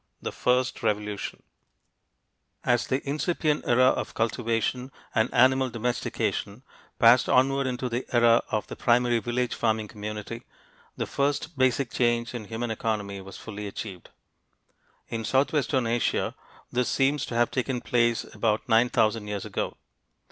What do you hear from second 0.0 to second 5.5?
THE First Revolution As the incipient era of cultivation and